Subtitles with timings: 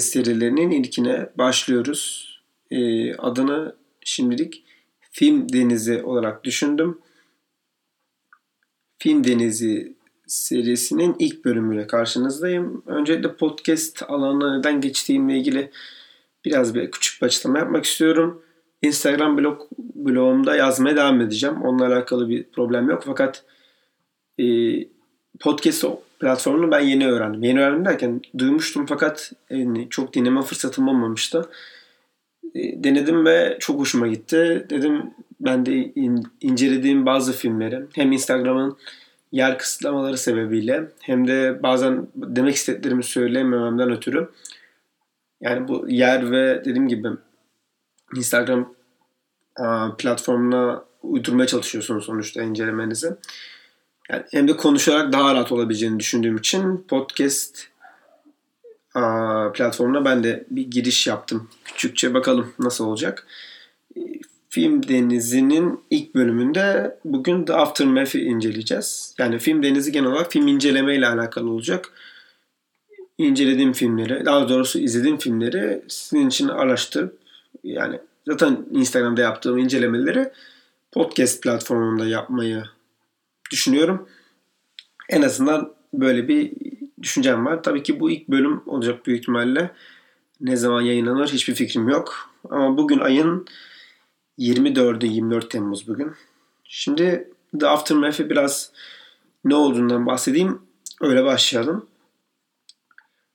[0.00, 2.30] podcast serilerinin ilkine başlıyoruz.
[2.70, 4.64] Ee, adını şimdilik
[5.10, 6.98] Film Denizi olarak düşündüm.
[8.98, 12.82] Film Denizi serisinin ilk bölümüyle karşınızdayım.
[12.86, 15.70] Öncelikle podcast alanına neden geçtiğimle ilgili
[16.44, 18.42] biraz bir küçük bir açıklama yapmak istiyorum.
[18.82, 21.62] Instagram blog blogumda yazmaya devam edeceğim.
[21.62, 23.02] Onunla alakalı bir problem yok.
[23.06, 23.44] Fakat
[24.38, 24.44] e,
[25.40, 25.84] podcast
[26.20, 27.42] platformunu ben yeni öğrendim.
[27.42, 31.48] Yeni öğrendim derken duymuştum fakat yani çok dinleme fırsatım olmamıştı.
[32.54, 34.66] E, denedim ve çok hoşuma gitti.
[34.70, 35.10] Dedim
[35.40, 38.76] ben de in, incelediğim bazı filmleri hem Instagram'ın
[39.32, 44.28] yer kısıtlamaları sebebiyle hem de bazen demek istediklerimi söyleyemememden ötürü
[45.40, 47.08] yani bu yer ve dediğim gibi
[48.16, 48.74] Instagram
[49.98, 53.16] platformuna uydurmaya çalışıyorsunuz sonuçta incelemenizi.
[54.12, 57.66] Yani hem de konuşarak daha rahat olabileceğini düşündüğüm için podcast
[59.54, 61.48] platformuna ben de bir giriş yaptım.
[61.64, 63.26] Küçükçe bakalım nasıl olacak.
[64.48, 69.14] Film Denizi'nin ilk bölümünde bugün The Aftermath'i inceleyeceğiz.
[69.18, 71.92] Yani Film Denizi genel olarak film inceleme ile alakalı olacak.
[73.18, 77.18] İncelediğim filmleri, daha doğrusu izlediğim filmleri sizin için araştırıp
[77.64, 80.30] yani zaten Instagram'da yaptığım incelemeleri
[80.92, 82.64] podcast platformunda yapmayı
[83.50, 84.08] düşünüyorum.
[85.08, 86.52] En azından böyle bir
[87.02, 87.62] düşüncem var.
[87.62, 89.70] Tabii ki bu ilk bölüm olacak büyük ihtimalle.
[90.40, 92.30] Ne zaman yayınlanır hiçbir fikrim yok.
[92.50, 93.46] Ama bugün ayın
[94.38, 96.12] 24'ü 24 Temmuz bugün.
[96.64, 98.72] Şimdi The Aftermath'e biraz
[99.44, 100.62] ne olduğundan bahsedeyim.
[101.00, 101.86] Öyle başlayalım.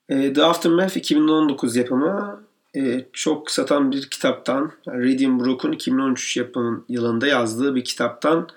[0.10, 7.28] E, The Aftermath 2019 yapımı e, çok satan bir kitaptan, Radium Brook'un 2013 yapımın yılında
[7.28, 8.48] yazdığı bir kitaptan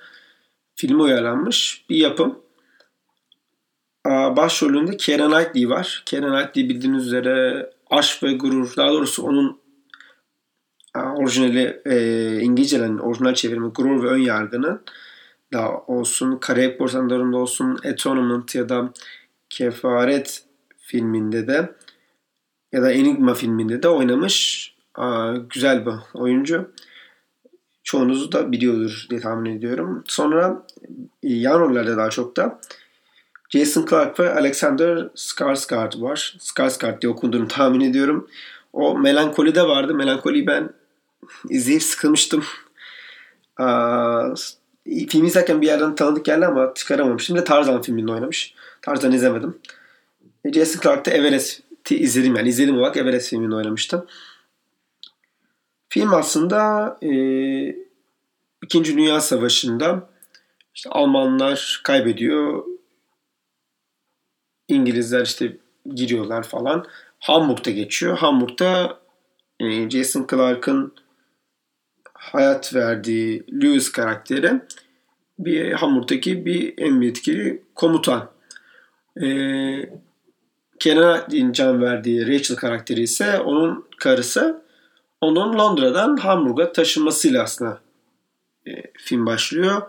[0.78, 2.38] filme uyarlanmış bir yapım.
[4.06, 6.02] Başrolünde Keira Knightley var.
[6.06, 9.60] Keira Knightley bildiğiniz üzere Aşk ve Gurur, daha doğrusu onun
[10.94, 14.80] orijinali e, İngilizce'den orijinal çevirimi Gurur ve Ön Yargı'nın
[15.52, 18.92] da olsun, Karayip Korsanları'nda olsun, Atonement ya da
[19.50, 20.44] Kefaret
[20.78, 21.74] filminde de
[22.72, 24.68] ya da Enigma filminde de oynamış.
[24.94, 26.70] Aa, güzel bir oyuncu.
[27.88, 30.04] Çoğunuz da biliyordur diye tahmin ediyorum.
[30.06, 30.66] Sonra
[31.22, 32.60] e, yan rollerde daha çok da
[33.48, 36.36] Jason Clark ve Alexander Skarsgård var.
[36.38, 38.28] Skarsgård diye okunduğunu tahmin ediyorum.
[38.72, 39.94] O Melankoli de vardı.
[39.94, 40.70] Melankoli'yi ben
[41.48, 42.44] izleyip sıkılmıştım.
[43.56, 44.34] Aa,
[44.86, 47.36] izlerken bir yerden tanıdık geldi ama çıkaramamıştım.
[47.36, 48.54] Şimdi Tarzan filminde oynamış.
[48.82, 49.58] Tarzan izlemedim.
[50.44, 52.48] E, Jason Clark da Everest'i izledim yani.
[52.48, 54.06] izledim olarak Everest filminde oynamıştı.
[55.88, 57.10] Film aslında e,
[58.62, 60.10] İkinci Dünya Savaşı'nda
[60.74, 62.64] işte Almanlar kaybediyor.
[64.68, 65.56] İngilizler işte
[65.94, 66.86] giriyorlar falan.
[67.18, 68.18] Hamburg'da geçiyor.
[68.18, 69.00] Hamburg'da
[69.60, 70.94] e, Jason Clark'ın
[72.14, 74.60] hayat verdiği Lewis karakteri
[75.38, 78.30] bir Hamburg'daki bir en etkili komutan.
[79.22, 79.28] E,
[80.78, 84.67] Kenan'a can verdiği Rachel karakteri ise onun karısı.
[85.20, 87.80] Onun Londra'dan Hamburg'a taşınmasıyla aslında
[88.66, 89.82] e, film başlıyor.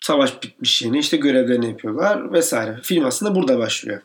[0.00, 2.80] Savaş bitmiş yeni işte görevlerini yapıyorlar vesaire.
[2.82, 4.02] Film aslında burada başlıyor.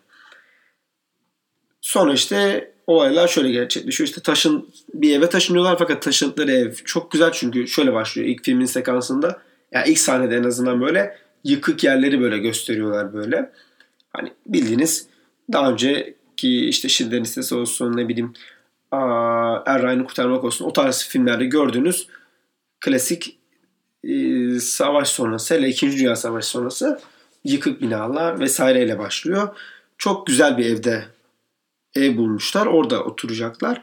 [1.81, 4.07] Sonra işte olaylar şöyle gerçekleşiyor.
[4.07, 8.65] İşte taşın bir eve taşınıyorlar fakat taşındıkları ev çok güzel çünkü şöyle başlıyor ilk filmin
[8.65, 9.41] sekansında.
[9.71, 13.51] Yani ilk sahnede en azından böyle yıkık yerleri böyle gösteriyorlar böyle.
[14.13, 15.07] Hani bildiğiniz
[15.53, 15.77] daha
[16.35, 18.33] önceki işte Schindler'in listesi olsun ne bileyim
[18.91, 22.07] Er Ryan'ı kurtarmak olsun o tarz filmlerde gördüğünüz
[22.79, 23.37] klasik
[24.03, 25.91] e, savaş sonrası hele 2.
[25.91, 26.99] Dünya Savaşı sonrası
[27.43, 29.57] yıkık binalar vesaireyle başlıyor.
[29.97, 31.05] Çok güzel bir evde
[31.95, 32.65] ev bulmuşlar.
[32.65, 33.81] Orada oturacaklar.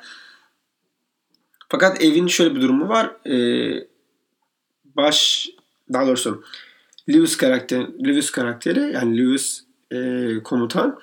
[1.68, 3.26] Fakat evin şöyle bir durumu var.
[3.26, 3.86] Ee,
[4.96, 5.48] baş
[5.92, 6.44] daha doğrusu
[7.08, 9.98] Lewis karakter Lewis karakteri yani Lewis e,
[10.44, 10.98] komutan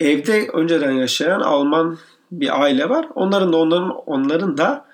[0.00, 1.98] evde önceden yaşayan Alman
[2.32, 3.08] bir aile var.
[3.14, 4.86] Onların da onların onların da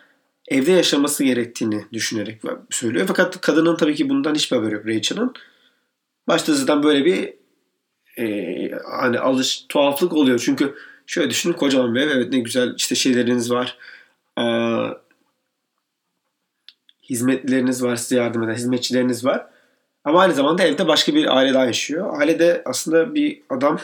[0.48, 3.06] evde yaşaması gerektiğini düşünerek söylüyor.
[3.06, 5.34] Fakat kadının tabii ki bundan hiçbir haberi yok Rachel'ın.
[6.28, 7.34] Başta zaten böyle bir
[8.18, 8.70] e,
[9.00, 10.38] hani alış tuhaflık oluyor.
[10.44, 10.74] Çünkü
[11.06, 12.10] şöyle düşünün kocaman bir ev.
[12.10, 13.78] Evet ne güzel işte şeyleriniz var.
[14.36, 14.90] Aa,
[17.02, 19.46] hizmetlileriniz var size yardım eden hizmetçileriniz var.
[20.04, 22.20] Ama aynı zamanda evde başka bir aile daha yaşıyor.
[22.20, 23.78] Ailede aslında bir adam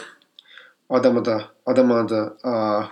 [0.89, 2.83] adamı da adamı da aa,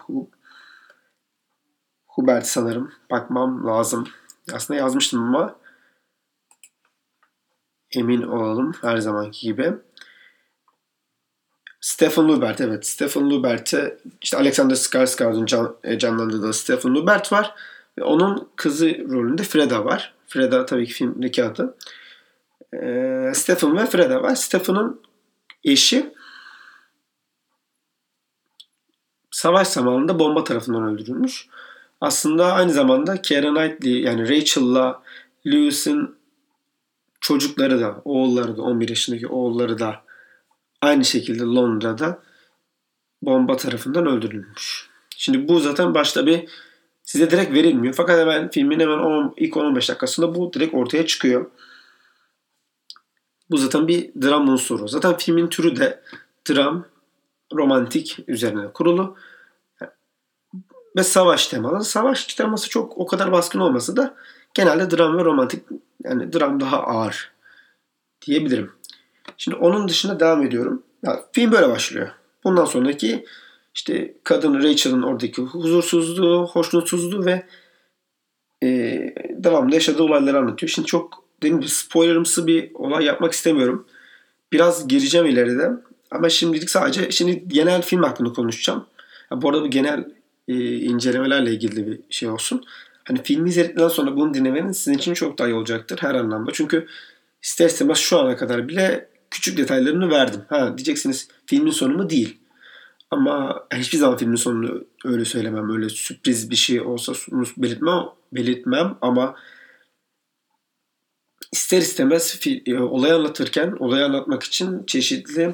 [2.07, 2.91] Hubert sanırım.
[3.11, 4.07] Bakmam lazım.
[4.53, 5.55] Aslında yazmıştım ama
[7.91, 9.73] emin olalım her zamanki gibi.
[11.81, 12.87] Stephen Lubert evet.
[12.87, 17.55] Stephen Lubert'e işte Alexander Skarsgård'un can, e, canlandırdığı Stephen Lubert var.
[17.97, 20.13] Ve onun kızı rolünde Freda var.
[20.27, 21.77] Freda tabii ki filmdeki adı.
[22.73, 24.35] Ee, Stephen ve Freda var.
[24.35, 25.01] Stephen'ın
[25.63, 26.13] eşi
[29.41, 31.47] savaş zamanında bomba tarafından öldürülmüş.
[32.01, 35.03] Aslında aynı zamanda Keira Knightley yani Rachel'la
[35.45, 36.15] Lewis'in
[37.21, 40.03] çocukları da, oğulları da, 11 yaşındaki oğulları da
[40.81, 42.19] aynı şekilde Londra'da
[43.21, 44.89] bomba tarafından öldürülmüş.
[45.17, 46.49] Şimdi bu zaten başta bir
[47.03, 47.93] size direkt verilmiyor.
[47.93, 51.51] Fakat hemen filmin hemen 10, ilk 15 dakikasında bu direkt ortaya çıkıyor.
[53.49, 54.87] Bu zaten bir dram unsuru.
[54.87, 56.01] Zaten filmin türü de
[56.49, 56.85] dram,
[57.53, 59.17] romantik üzerine kurulu
[60.95, 61.83] ve savaş temalı.
[61.83, 64.15] Savaş teması çok o kadar baskın olmasa da
[64.53, 65.63] genelde dram ve romantik
[66.03, 67.31] yani dram daha ağır
[68.25, 68.71] diyebilirim.
[69.37, 70.83] Şimdi onun dışında devam ediyorum.
[71.03, 72.09] Ya, film böyle başlıyor.
[72.43, 73.25] Bundan sonraki
[73.75, 77.45] işte kadın Rachel'ın oradaki huzursuzluğu, hoşnutsuzluğu ve
[78.63, 78.67] e,
[79.29, 80.69] devamlı yaşadığı olayları anlatıyor.
[80.69, 83.87] Şimdi çok gibi spoilerımsı bir olay yapmak istemiyorum.
[84.51, 85.71] Biraz gireceğim ileride.
[86.11, 88.85] Ama şimdilik sadece şimdi genel film hakkında konuşacağım.
[89.31, 90.05] Ya bu arada bu genel
[90.51, 92.65] e, incelemelerle ilgili bir şey olsun.
[93.03, 96.51] Hani filmi izledikten sonra bunu dinlemenin sizin için çok daha iyi olacaktır her anlamda.
[96.53, 96.87] Çünkü
[97.43, 100.41] ister istemez şu ana kadar bile küçük detaylarını verdim.
[100.49, 102.37] Ha diyeceksiniz filmin sonu mu değil.
[103.11, 105.71] Ama hiçbir zaman filmin sonunu öyle söylemem.
[105.71, 107.13] Öyle sürpriz bir şey olsa
[107.57, 108.03] belirtmem,
[108.33, 109.35] belirtmem ama
[111.51, 115.53] ister istemez e, olayı anlatırken olayı anlatmak için çeşitli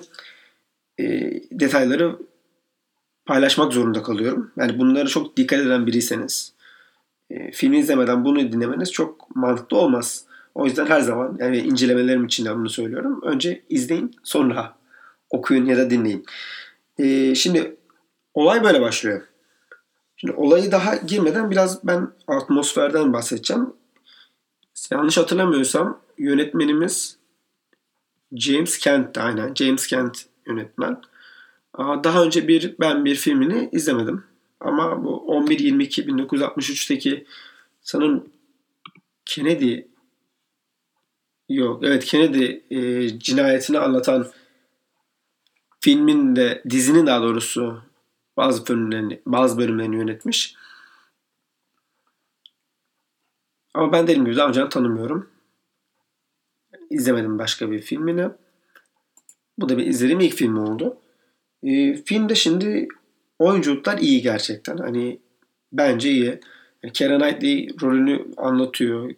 [0.99, 1.03] e,
[1.51, 2.17] detayları
[3.27, 4.51] paylaşmak zorunda kalıyorum.
[4.57, 6.53] Yani bunları çok dikkat eden biriyseniz
[7.29, 10.25] e, filmi izlemeden bunu dinlemeniz çok mantıklı olmaz.
[10.55, 13.21] O yüzden her zaman yani incelemelerim için de bunu söylüyorum.
[13.23, 14.75] Önce izleyin sonra
[15.29, 16.25] okuyun ya da dinleyin.
[16.97, 17.75] E, şimdi
[18.33, 19.21] olay böyle başlıyor.
[20.15, 23.73] Şimdi olayı daha girmeden biraz ben atmosferden bahsedeceğim.
[24.91, 27.17] Yanlış hatırlamıyorsam yönetmenimiz
[28.35, 29.53] James Kent aynen.
[29.53, 31.01] James Kent yönetmen.
[31.77, 34.23] Daha önce bir ben bir filmini izlemedim.
[34.59, 37.25] Ama bu 11-22 1963'teki
[37.81, 38.29] sanırım
[39.25, 39.81] Kennedy
[41.49, 44.27] yok evet Kennedy e, cinayetini anlatan
[45.79, 47.81] filmin de dizinin daha doğrusu
[48.37, 50.55] bazı bölümlerini bazı bölümlerini yönetmiş.
[53.73, 55.29] Ama ben dediğim gibi daha önce tanımıyorum.
[56.89, 58.29] İzlemedim başka bir filmini.
[59.57, 60.97] Bu da bir izlediğim ilk film oldu.
[61.63, 62.87] E, filmde şimdi
[63.39, 64.77] oyunculuklar iyi gerçekten.
[64.77, 65.19] Hani
[65.71, 66.39] bence iyi.
[66.83, 69.11] Yani Keira Knightley rolünü anlatıyor.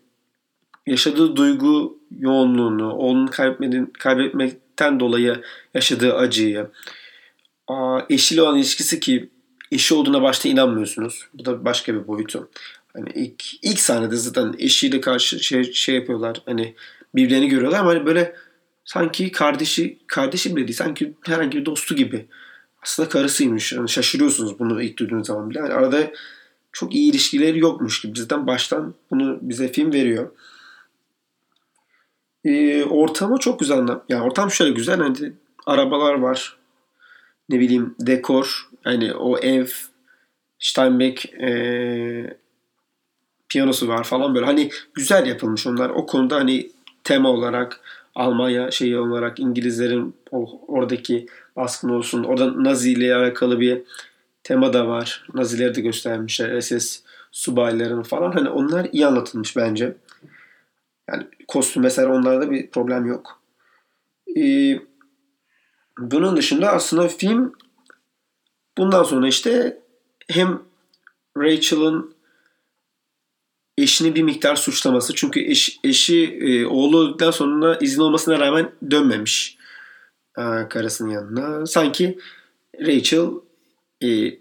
[0.88, 3.27] Yaşadığı duygu yoğunluğunu, onun
[4.00, 5.41] kaybetmekten dolayı
[5.74, 6.68] yaşadığı acıyı,
[7.68, 9.30] aa, eşiyle olan ilişkisi ki
[9.71, 11.27] eşi olduğuna başta inanmıyorsunuz.
[11.33, 12.50] Bu da başka bir boyutu.
[12.94, 16.42] Hani ilk, ilk sahnede zaten eşiyle karşı şey, şey yapıyorlar.
[16.45, 16.75] Hani
[17.15, 18.35] birbirlerini görüyorlar ama hani böyle
[18.89, 20.77] sanki kardeşi kardeşi bile değil.
[20.77, 22.27] Sanki herhangi bir dostu gibi.
[22.83, 23.74] Aslında karısıymış.
[23.74, 25.59] Yani şaşırıyorsunuz bunu ilk duyduğunuz zaman bile.
[25.59, 26.12] Yani arada
[26.71, 28.13] çok iyi ilişkileri yokmuş gibi.
[28.13, 30.31] Bizden baştan bunu bize film veriyor.
[32.45, 33.87] Ee, ortamı çok güzel.
[34.09, 34.99] Yani ortam şöyle güzel.
[34.99, 35.33] Hani
[35.66, 36.57] arabalar var.
[37.49, 38.69] Ne bileyim dekor.
[38.85, 39.68] Yani o ev
[40.59, 42.37] Steinbeck e,
[43.49, 44.45] piyanosu var falan böyle.
[44.45, 45.90] Hani güzel yapılmış onlar.
[45.90, 46.71] O konuda hani
[47.04, 47.81] tema olarak
[48.19, 50.16] Almanya şeyi olarak İngilizlerin
[50.68, 52.23] oradaki baskın olsun.
[52.23, 53.81] Orada Nazi ile alakalı bir
[54.44, 55.26] tema da var.
[55.33, 56.61] Nazileri de göstermişler.
[56.61, 56.99] SS
[57.31, 58.31] subayların falan.
[58.31, 59.95] Hani onlar iyi anlatılmış bence.
[61.09, 63.42] Yani kostüm mesela onlarda bir problem yok.
[64.38, 64.80] Ee,
[65.99, 67.54] bunun dışında aslında film
[68.78, 69.78] bundan sonra işte
[70.28, 70.61] hem
[71.38, 72.14] Rachel'ın
[73.83, 75.16] eşini bir miktar suçlaması.
[75.16, 79.57] Çünkü eş, eşi e, oğlu sonra izin olmasına rağmen dönmemiş
[80.38, 81.66] e, karısının yanına.
[81.66, 82.19] Sanki
[82.80, 83.28] Rachel
[84.04, 84.40] e,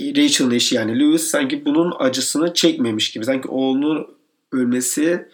[0.00, 3.24] Rachel'ın eşi yani Lewis sanki bunun acısını çekmemiş gibi.
[3.24, 4.06] Sanki oğlunun
[4.52, 5.28] ölmesi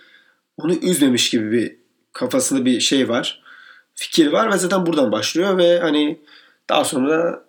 [0.57, 1.77] onu üzmemiş gibi bir
[2.13, 3.43] kafasında bir şey var.
[3.95, 6.21] Fikir var ve zaten buradan başlıyor ve hani
[6.69, 7.45] daha sonra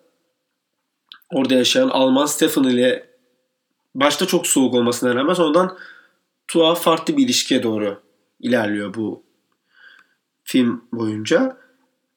[1.34, 3.11] orada yaşayan Alman Stefan ile
[3.96, 5.78] başta çok soğuk olmasına rağmen sonradan
[6.48, 8.02] tuhaf farklı bir ilişkiye doğru
[8.40, 9.24] ilerliyor bu
[10.44, 11.58] film boyunca.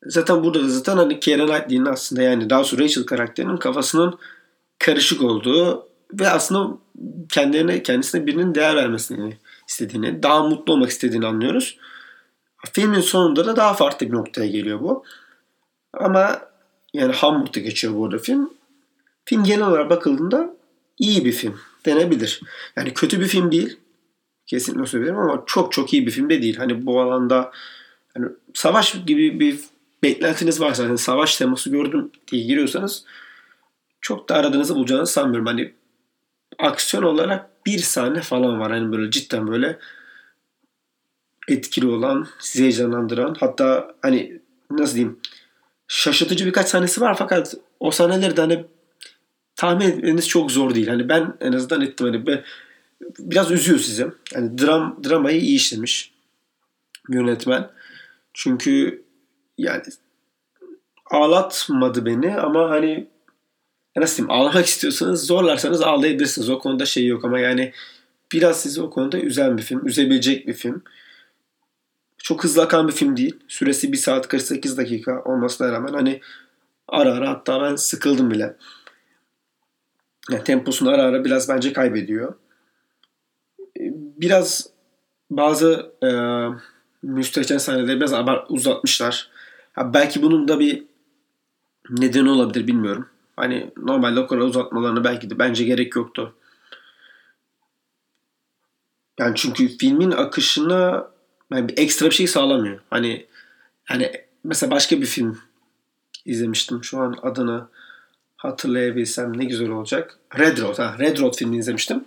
[0.06, 4.18] Zaten burada da zaten hani Keira Knightley'in aslında yani daha sonra Rachel karakterinin kafasının
[4.78, 6.78] karışık olduğu ve aslında
[7.28, 9.38] kendilerine kendisine birinin değer vermesini
[9.68, 11.78] istediğini, daha mutlu olmak istediğini anlıyoruz.
[12.72, 15.04] Filmin sonunda da daha farklı bir noktaya geliyor bu.
[15.92, 16.40] Ama
[16.94, 18.50] Yani Hamburg'da geçiyor bu arada film.
[19.24, 20.56] Film genel olarak bakıldığında
[20.98, 22.40] iyi bir film denebilir.
[22.76, 23.76] Yani kötü bir film değil.
[24.46, 26.56] Kesinlikle söylerim ama çok çok iyi bir film de değil.
[26.56, 27.50] Hani bu alanda
[28.14, 29.58] hani savaş gibi bir
[30.02, 33.04] beklentiniz varsa yani savaş teması gördüm diye giriyorsanız
[34.00, 35.46] çok da aradığınızı bulacağınızı sanmıyorum.
[35.46, 35.72] Hani
[36.58, 38.72] aksiyon olarak bir sahne falan var.
[38.72, 39.78] Hani böyle cidden böyle
[41.48, 45.20] etkili olan, sizi heyecanlandıran hatta hani nasıl diyeyim
[45.88, 48.64] şaşırtıcı birkaç sahnesi var fakat o sahneleri de hani
[49.56, 50.88] tahmin etmeniz çok zor değil.
[50.88, 52.06] Hani ben en azından ettim.
[52.06, 52.44] Hani ben,
[53.18, 54.06] biraz üzüyor sizi.
[54.34, 56.12] Hani dram, dramayı iyi işlemiş
[57.08, 57.70] yönetmen.
[58.34, 59.04] Çünkü
[59.58, 59.82] yani
[61.10, 63.06] ağlatmadı beni ama hani
[63.96, 66.50] nasıl diyeyim ağlamak istiyorsanız zorlarsanız ağlayabilirsiniz.
[66.50, 67.72] O konuda şey yok ama yani
[68.32, 69.86] biraz sizi o konuda üzen bir film.
[69.86, 70.82] Üzebilecek bir film.
[72.18, 73.36] Çok hızlı akan bir film değil.
[73.48, 76.20] Süresi 1 saat 48 dakika olmasına rağmen hani
[76.88, 78.56] ara ara hatta ben sıkıldım bile.
[80.30, 82.34] Yani temposunu ara ara biraz bence kaybediyor.
[84.16, 84.70] Biraz
[85.30, 86.08] bazı e,
[87.02, 89.30] müstehcen sahneleri biraz abart uzatmışlar.
[89.72, 90.84] Ha, belki bunun da bir
[91.90, 93.08] nedeni olabilir bilmiyorum.
[93.36, 96.34] Hani normalde o kadar uzatmalarını belki de bence gerek yoktu.
[99.18, 101.10] Yani çünkü filmin akışına
[101.52, 102.80] yani bir ekstra bir şey sağlamıyor.
[102.90, 103.26] Hani
[103.90, 104.12] yani
[104.44, 105.38] mesela başka bir film
[106.24, 106.84] izlemiştim.
[106.84, 107.68] Şu an adını
[108.44, 110.18] hatırlayabilsem ne güzel olacak.
[110.38, 110.78] Red Road.
[110.78, 112.04] Ha, Red Road filmini izlemiştim.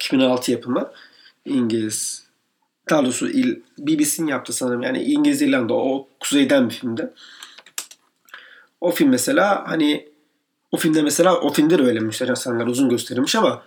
[0.00, 0.90] 2006 yapımı.
[1.44, 2.24] İngiliz.
[2.90, 3.28] Daha doğrusu
[3.78, 4.82] BBC'nin yaptı sanırım.
[4.82, 7.14] Yani İngiliz İrlanda o kuzeyden bir filmde.
[8.80, 10.08] O film mesela hani
[10.72, 13.62] o filmde mesela o filmde de öyle müşteri sahneler uzun gösterilmiş ama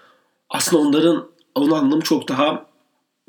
[0.50, 2.65] aslında onların onun anlamı çok daha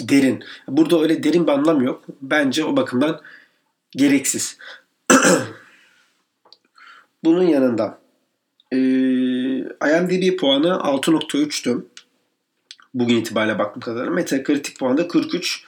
[0.00, 0.44] derin.
[0.68, 2.04] Burada öyle derin bir anlam yok.
[2.22, 3.20] Bence o bakımdan
[3.90, 4.58] gereksiz.
[7.24, 7.98] Bunun yanında
[8.72, 8.78] e,
[9.90, 11.84] IMDb puanı 6.3'tü.
[12.94, 14.14] Bugün itibariyle baktığım kadarıyla.
[14.14, 15.64] Metacritic puanı da 43.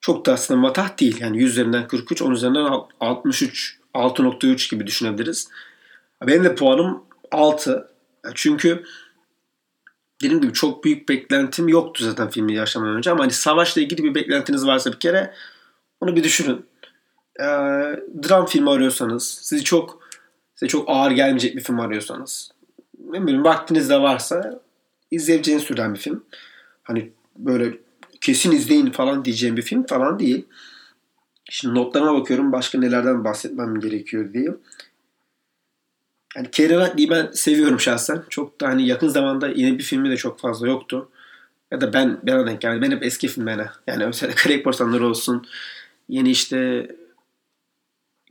[0.00, 1.20] Çok da aslında matah değil.
[1.20, 5.48] Yani 100 üzerinden 43, 10 üzerinden 63, 6.3 gibi düşünebiliriz.
[6.26, 7.88] Benim de puanım 6.
[8.34, 8.84] Çünkü
[10.22, 14.14] dediğim gibi çok büyük beklentim yoktu zaten filmi yaşamadan önce ama hani savaşla ilgili bir
[14.14, 15.34] beklentiniz varsa bir kere
[16.00, 16.66] onu bir düşünün.
[17.40, 17.44] Ee,
[18.28, 20.09] dram filmi arıyorsanız, sizi çok
[20.60, 22.50] size çok ağır gelmeyecek bir film arıyorsanız,
[23.10, 24.60] ne bileyim vaktiniz de varsa
[25.10, 26.24] izleyeceğiniz türden bir film.
[26.82, 27.78] Hani böyle
[28.20, 30.46] kesin izleyin falan diyeceğim bir film falan değil.
[31.50, 34.54] Şimdi notlarıma bakıyorum başka nelerden bahsetmem gerekiyor diye.
[36.36, 38.22] Yani Keira Knightley'i ben seviyorum şahsen.
[38.28, 41.08] Çok da hani yakın zamanda yeni bir filmi de çok fazla yoktu.
[41.70, 42.82] Ya da ben bana denk geldi.
[42.82, 43.70] Ben hep eski filmlerine.
[43.86, 45.46] Yani mesela Craig Porsanlar olsun.
[46.08, 46.90] Yeni işte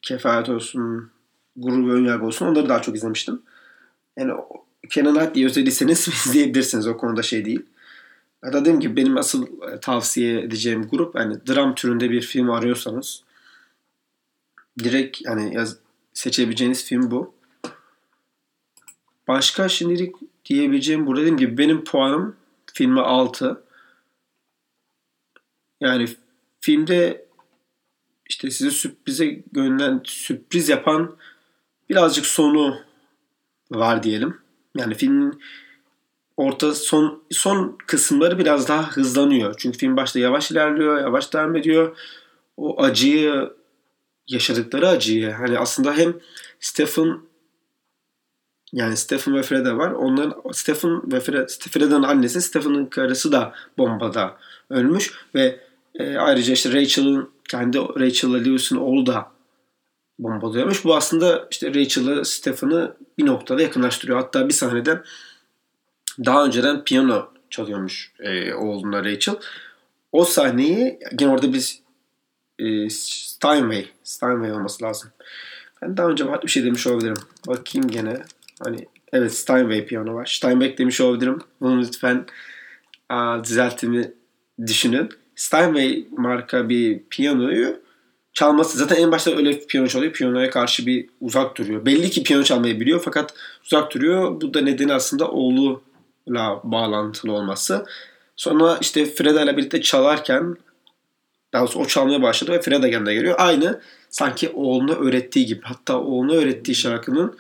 [0.02, 1.12] Kefaret olsun.
[1.60, 2.46] Gurur ve Önyargı olsun.
[2.46, 3.42] Onları daha çok izlemiştim.
[4.18, 4.34] Yani
[4.90, 6.88] Kenan Knightley'i özlediyseniz izleyebilirsiniz.
[6.88, 7.66] O konuda şey değil.
[8.44, 13.24] Da dediğim gibi benim asıl e, tavsiye edeceğim grup yani dram türünde bir film arıyorsanız
[14.84, 15.78] direkt yani yaz,
[16.14, 17.34] seçebileceğiniz film bu.
[19.28, 22.36] Başka şimdilik diyebileceğim burada dediğim gibi benim puanım
[22.74, 23.64] filme 6.
[25.82, 26.08] Yani
[26.60, 27.26] filmde
[28.30, 31.16] işte sizi sürprize gönderen, sürpriz yapan
[31.90, 32.78] birazcık sonu
[33.72, 34.38] var diyelim.
[34.78, 35.42] Yani filmin
[36.38, 39.56] orta son son kısımları biraz daha hızlanıyor.
[39.58, 41.98] Çünkü film başta yavaş ilerliyor, yavaş devam ediyor.
[42.58, 43.54] O acıyı
[44.28, 46.14] yaşadıkları acıyı hani aslında hem
[46.60, 47.20] Stephen
[48.74, 49.92] yani Stephen ve Freda var.
[49.92, 54.38] Onların Stephen ve Fred, Freda'nın annesi Stephen'ın karısı da bombada
[54.70, 55.60] ölmüş ve
[55.96, 59.32] e, ayrıca işte Rachel'ın kendi Rachel'la Lewis'in oğlu da
[60.20, 60.86] bombada ölmüş.
[60.86, 64.20] Bu aslında işte Rachel'ı Stephen'ı bir noktada yakınlaştırıyor.
[64.20, 65.02] Hatta bir sahnede
[66.26, 69.36] daha önceden piyano çalıyormuş e, oğluna Rachel.
[70.12, 71.82] O sahneyi yine orada biz
[72.60, 75.10] e, Steinway, Steinway olması lazım.
[75.82, 77.18] Ben daha önce bir şey demiş olabilirim.
[77.48, 78.24] Bakayım gene.
[78.64, 80.26] Hani evet Steinway piyano var.
[80.26, 81.40] Steinbeck demiş olabilirim.
[81.62, 82.26] Bunu lütfen
[83.10, 84.12] a, düzeltimi
[84.68, 85.10] düşünün.
[85.36, 87.80] Steinway marka bir piyanoyu
[88.34, 90.14] çalması zaten en başta öyle piyano çalıyor.
[90.14, 91.86] Piyanoya karşı bir uzak duruyor.
[91.86, 93.34] Belli ki piyano çalmayı biliyor fakat
[93.66, 94.42] uzak duruyor.
[94.42, 97.86] Bu da nedeni aslında oğluyla bağlantılı olması.
[98.36, 100.58] Sonra işte Freda ile birlikte çalarken
[101.54, 103.36] daha doğrusu o çalmaya başladı ve Freda yanına geliyor.
[103.38, 105.62] Aynı sanki oğluna öğrettiği gibi.
[105.64, 107.38] Hatta oğluna öğrettiği şarkının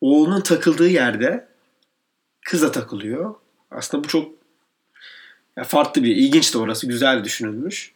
[0.00, 1.48] oğlunun takıldığı yerde
[2.46, 3.34] kız takılıyor.
[3.70, 4.32] Aslında bu çok
[5.56, 6.86] ya farklı bir, ilginç de orası.
[6.86, 7.92] Güzel düşünülmüş.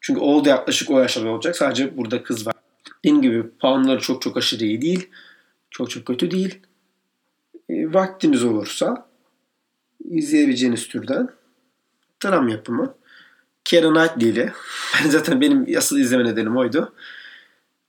[0.00, 1.56] Çünkü oğul da yaklaşık o yaşlarda olacak.
[1.56, 2.54] Sadece burada kız var.
[2.98, 5.10] Dediğim gibi puanları çok çok aşırı iyi değil.
[5.70, 6.58] Çok çok kötü değil.
[7.68, 9.06] E, vaktiniz olursa
[10.04, 11.28] izleyebileceğiniz türden
[12.24, 12.94] dram yapımı.
[13.64, 14.52] Keira Knightley ile.
[15.04, 16.92] Ben zaten benim asıl izleme nedenim oydu.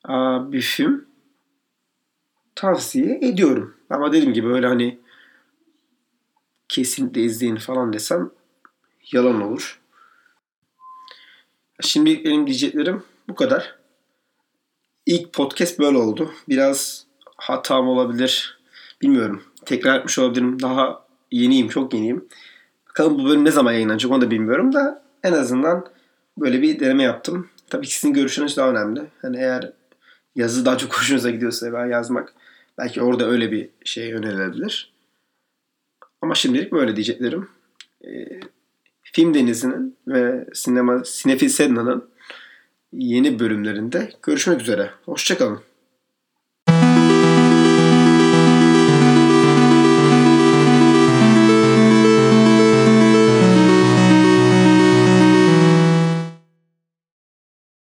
[0.03, 1.05] Aa, bir film
[2.55, 3.77] tavsiye ediyorum.
[3.89, 4.99] Ama dediğim gibi öyle hani
[6.69, 8.31] kesinlikle izleyin falan desem
[9.11, 9.80] yalan olur.
[11.81, 13.75] Şimdi benim diyeceklerim bu kadar.
[15.05, 16.33] İlk podcast böyle oldu.
[16.49, 17.05] Biraz
[17.37, 18.59] hatam olabilir.
[19.01, 19.43] Bilmiyorum.
[19.65, 20.61] Tekrar etmiş olabilirim.
[20.61, 22.27] Daha yeniyim, çok yeniyim.
[22.89, 25.85] Bakalım bu bölüm ne zaman yayınlanacak onu da bilmiyorum da en azından
[26.37, 27.49] böyle bir deneme yaptım.
[27.69, 29.01] Tabii ki sizin görüşünüz daha önemli.
[29.21, 29.73] Hani eğer
[30.35, 32.33] yazı daha çok hoşunuza gidiyorsa veya yazmak
[32.77, 34.93] belki orada öyle bir şey önerilebilir.
[36.21, 37.49] Ama şimdilik böyle diyeceklerim.
[38.05, 38.39] Ee,
[39.11, 42.09] Film Denizi'nin ve sinema Sinefil Sedna'nın
[42.93, 44.89] yeni bölümlerinde görüşmek üzere.
[45.05, 45.59] Hoşçakalın.